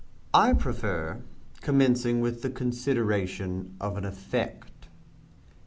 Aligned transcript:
I 0.33 0.53
prefer 0.53 1.21
commencing 1.61 2.21
with 2.21 2.41
the 2.41 2.49
consideration 2.49 3.75
of 3.79 3.97
an 3.97 4.03
effect. 4.03 4.87